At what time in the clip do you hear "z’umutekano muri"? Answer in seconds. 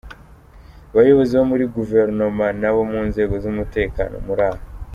3.43-4.43